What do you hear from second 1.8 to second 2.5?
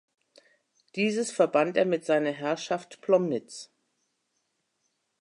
mit seiner